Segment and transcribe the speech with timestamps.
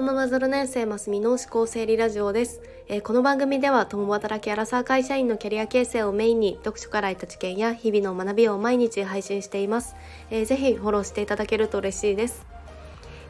[0.00, 9.96] ワンママ0年生ますみの思考整理ラジオです、えー、この番組では共働きアラサー会社員のキャリア形成をメインに読書から得た知見や日々の学びを毎日配信しています、
[10.30, 12.46] えー、ぜひフォローしていただけると嬉しいです。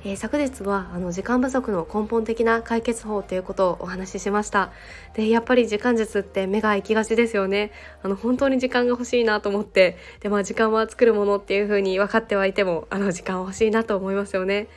[0.05, 4.71] えー、昨日はあの時間不足の根本的な解決法ということをお話ししました。
[5.15, 7.73] でやっぱり時間術って目が行きがちですよね。
[8.05, 9.99] あの本当に時間が欲しいなと思って。
[10.21, 14.69] でまあ時間は作るものっていう風に分かってはいてもあの時間は欲しいなと思いますよね。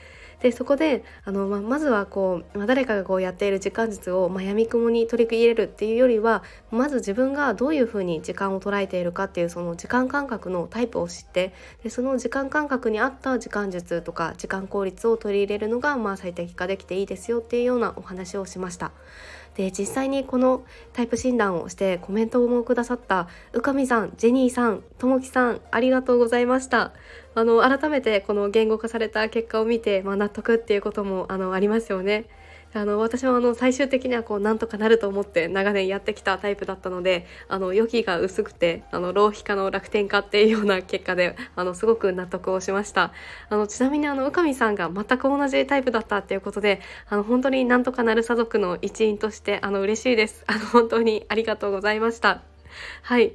[0.43, 18.91] でそこであの、まあまずはこう、まあ、誰かがこうやっている時間術を、まあ、やみくもに取り入れるっていうよりはまず自分がどういうふうに時間を捉えているかっていうその時間感覚のタイプを知ってでその時間感覚に合った時間術とか時間効率を取り入れるのが、まあ、最適化できていいですよっていうようなお話をしました。
[19.55, 26.91] で実際にこのタイプ診断をしてコメントもくださった宇上さんジェニーさんともきさんありがとうございました
[27.35, 32.25] あの改めてこの言語化された結果を見て、まあ、納得っていうこともあのありますよね。
[32.73, 43.13] あの私もあの最終的にはこうなんとかなると思って長年やってきたタイプだったのであの予期が薄くてあの浪費家の楽天家っていうような結果であのすごく納得をしました。
[43.49, 50.43] あのちなみにあの宇上さんが全く同じタイプだったっていうことであの本当になんとかなる家族の一員としてあの嬉しいです。
[50.47, 52.41] あの本当にありがとうございました。
[53.03, 53.33] はい。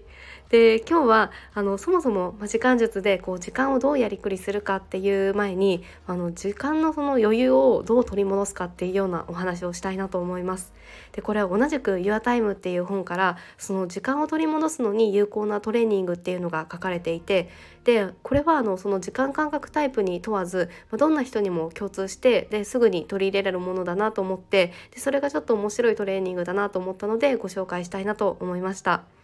[0.50, 10.72] で今日はあのそもそも、時間術でこう時間をどうやりくりするかっていう前にあの時間のその余裕をどう取り戻すかっていうようなお話をしたいなと思います。
[11.12, 17.50] でこれは同じく「YourTime」っていう本からその時間を取り戻すのに有効なトレーニングっていうのが書かれていて
[17.84, 29.17] でこれはあのその時間感覚タイプに問わずどんな人にも共通してですぐに取り入れられるものだなと思ってでそれがちょっと面白いトレーニングだなと思ったのでご紹介したいなと思いました。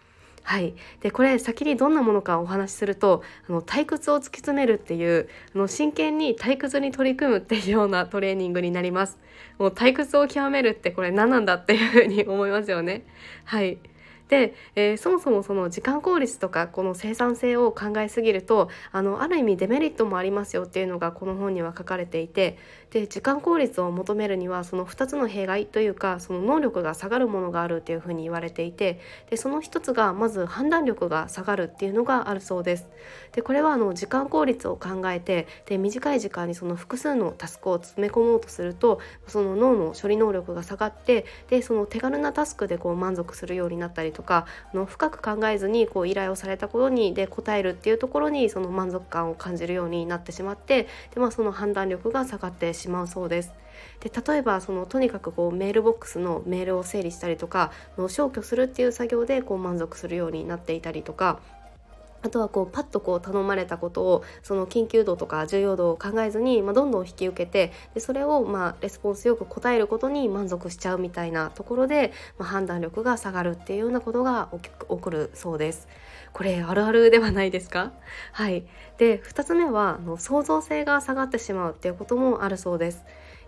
[0.47, 9.19] はい、でこれ先にどんなものかお話しするとあの退屈を突き詰めるっていうあの真剣に退屈に取り組むっていうような トレーニングになります。
[9.59, 13.05] もう退屈を極めるってこれ何なんだっていうふうに思いますよね。
[13.45, 13.79] はい
[14.29, 22.59] で、えー、そもそもその時間効率とかこの生産性を考えすぎるとあのある意味デメリットもありますよっていうのがこの本には書かれていて
[22.91, 32.87] で時間効率を求めるにはその2つの弊害というかその能力が下がるものがあるっていうふうに言われていてでその1つがまず判断力が下がるっていうのがあるそうです。
[33.33, 53.53] でこれはあの時間効率を考えてで短い時間にその複数のタスクを詰め込もうとするとその脳の処理能力が下がってでその手軽なタスクでこう満足するようになったりとかあの深く考えずにこう依頼をされたことにで答えるっていうところにその満足感を感じるようになってしまってで、まあ、その判断力が下がってしまうそうです。
[54.01, 61.41] で例えばそのとにかくこうメールボックスのメールを整理したりとかの消去するっていう作業でこう満足するようになっていたりとか
[62.25, 75.87] あとはこうパッとこう頼まれたことをその緊急度とか重要度を考えずに、まあ、どんどん引き受けてでそれをまあレスポンスよく答えることに満足しちゃうみたいなところで、まあ、判断力が下がるっていうようなことが起こるそうです。
[76.33, 77.93] これあるあるではないですか？
[78.33, 78.65] はい
[78.99, 83.05] で2つ目はあの創造性が下がってしまうっていうこともあるそうです。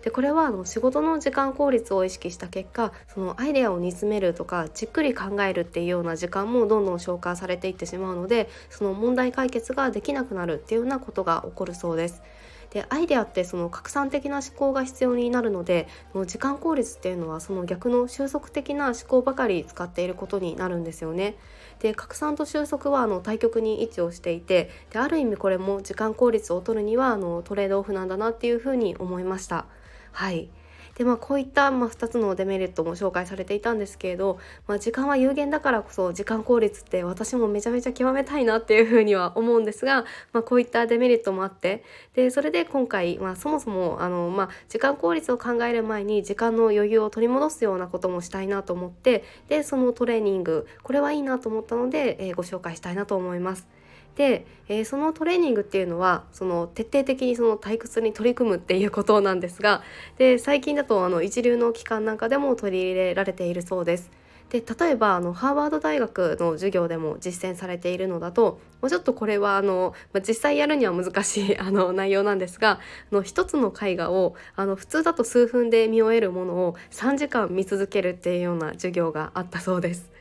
[0.06, 12.22] でこれはあの仕事の時間効率を意識した結果そのアイデアを煮詰めるとかじっくり考えるっていうような時間もどんどん消化されていってしまうのでその問題解決ができなくなるっていうようなことが起こるそうです。
[12.71, 15.89] でアイデアってその拡散的な思考が必要になるので
[16.27, 21.37] 時間効率っていうのはその逆の収束的な思考ばかり使っていることになるんですよね。
[21.81, 29.67] で拡散と収束はあの対極に位置をしていてである意味これも時間効率を取るにはあのトレードオフなんだなっていうふうに思いました。
[30.16, 30.49] はい
[30.94, 41.84] でまあこういった、まあ、2つのデメリットも紹介されていたんですけれど、まあ、時間は有限だからこそ時間効率って私もめちゃめちゃ極めたいなっていうふうには思うんですが、まあ、こういったデメリットもあって
[42.15, 53.75] でそれで今回、まあ、そもそもあの、まあ、時間効率を考える前に時間の余裕を取り戻すようなこともしたいなと思ってでそのトレーニングこれはいいなと思ったので、えー、ご紹介したいなと思います。
[54.16, 59.82] で、えー、そのトレーニングっていうのはその徹底的にその退屈に取り組むっていうことなんですが
[60.19, 64.11] で最近だとあの一流の機関なんかでも取り入れられているそうです。
[64.50, 72.79] で例えばあのハーバード大学の授業でも実践されているのだともうちょっとこれはあの、まあ、実際やるには難しい あの内容なんですが
[73.11, 80.12] あの一つの絵画をあの普通だと数分で見終えるものを3時間見続けるっていうような授業があったそうです。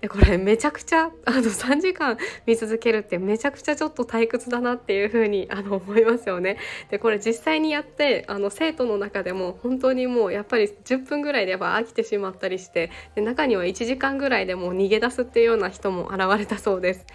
[0.00, 6.58] でこれめちゃくちゃあの3時間見続けるってめちゃくちゃちょっと退屈だなっていう風にあの思いますよね。
[6.90, 17.06] でこれ実際にやってあの生徒の中でも本当にもうやっぱり10分ぐらいでやっぱ飽きてしまったりしてで中には1時間ぐらいでもう逃げ出すっていうような人も現れたそうです。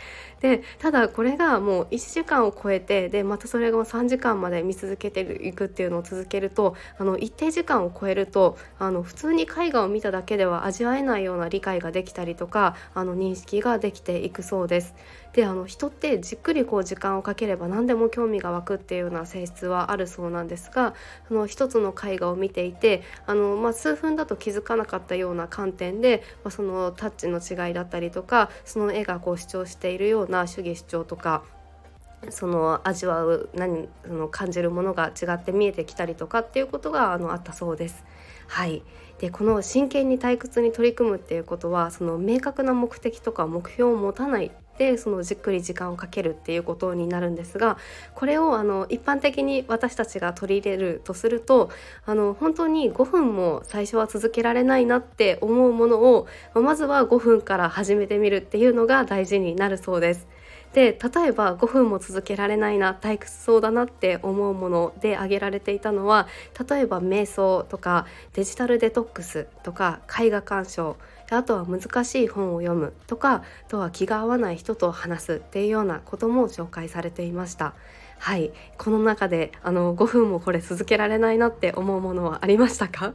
[0.42, 12.57] でただこれがもう1時間を超えてでまたそれが3時間まで見続けていくっていうのを続けるとあの一定時間を超えるとあの普通に絵画を見ただけでは味わえないような理解ができたりとか
[12.94, 14.94] あの認識ができていくそうです。
[15.38, 20.96] であの人ってじっくりこう時間をかければ何でも興味が湧くっていうような性質はあるそうなんですが
[21.28, 31.44] その一つの絵画を見ていてあの、まあ、数分だと気づかなかったような観点で、まあ、そのタッチの違いだったりとかその絵がこう主張しているような主義主張とか
[32.30, 38.04] その味わう何その感じるものが違って見えてきたりとかっていうことがあのあったそうです。
[38.48, 38.84] はい
[39.20, 47.78] でこの真剣に退屈に取り組むっていうことはその明確な目的とか目標を持たないでそのじっくり時間をかけるっていうことになるんですが
[48.14, 51.72] これをあの一般的に私たちが取り入れるとすると
[52.06, 60.28] あの本当に5分も最初は続けられないなって思うものをまずは5分から始めてみるっていうのが大事になるそうです。
[60.74, 66.28] で例えば5分も続けられないな退屈そうだなって思うもので挙げられていたのは
[66.70, 70.98] 例えば瞑想とかデジタルデトックスとか絵画鑑賞。
[71.30, 77.74] あとは難しい本を読むとかあとは気が合わない人と話すっていうようなことも紹介されていました。
[78.18, 78.54] はい。
[78.78, 83.14] この中であの5分もこれ続けられないなって思うものはありましたか？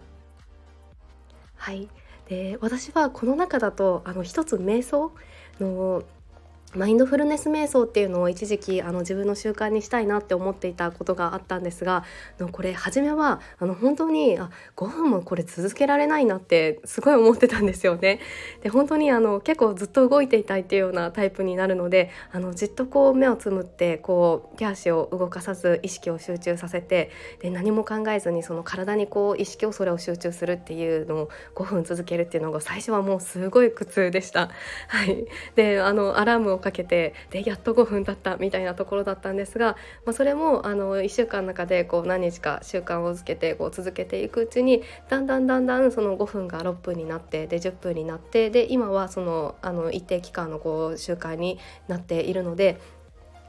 [1.56, 1.88] はい。
[2.28, 5.12] で私はこの中だとあの一つ瞑想
[5.58, 6.02] の
[6.74, 12.04] マインドフルネス瞑想っていうのを一時期あの自分の習慣にしたいなって思っていたことがあったんですが
[12.50, 18.20] これ初めはあの本当にあ5分もこれ続けられないなってすごい思ってたんですよね。
[18.62, 27.10] で本当にあの結構ずっと動いていたいっていうようなタイプになるのであのじっとこう目をつむってこう手足を動かさず意識を集中させて
[27.40, 34.48] で何も考えずにその体にこう意識をそれを集中するっていうのを5分続けるっていうのが最初はもうすごい苦痛でした。
[34.88, 39.76] はい、であのアラームをかけてでやっと5分経ったみたいなところだったんですが、
[40.06, 52.80] まあ、それもあの1週間の中でこう何日か習慣をつけてこう続けていくうちにだんだんだんだんその5分が6分になってで10分になってで今はそのあの一定期間のこう習慣になっているので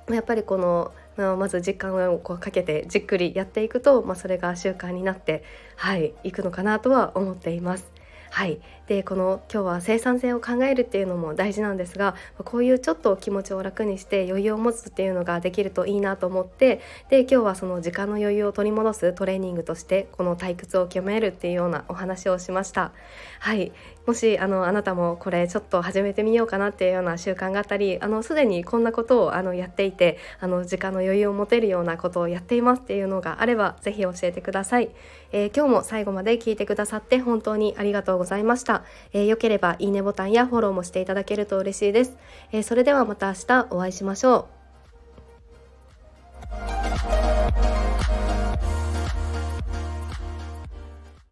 [0.10, 5.44] やっぱりこのまず実感をこうかけてじっくりやっていくと、まあ、それが習慣になって
[5.76, 7.92] はいいくのかなとは思っています。
[8.34, 22.92] はい、でこの今日は生産性を考えるっていうのも大事なんですがこういうちょっと気持ちを楽にして余裕を持つっていうのができるといいなと思ってで今日はその時間の余裕を取り戻すトレーニングとしてこの退屈を極めるっていうようなお話をしました。
[23.40, 23.72] はい。
[24.06, 34.90] もしあのあなたもこれちょっと始めてみようかなっていうような習慣があったりあのすでにこんなことをあのやっていてあの時間の余裕を持てるようなことをやっていますっていうのがあれば是非教えてください、
[35.32, 38.73] えー、今日も最後まで聞いてくださって本当にありがとうございました、
[39.14, 42.18] えー、よければいいねボタンやフォローもしていただけると嬉しいです、
[42.52, 44.63] えー、それではまた明日お会いしましょう。